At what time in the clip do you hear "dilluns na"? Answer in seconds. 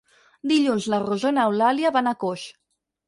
0.51-0.99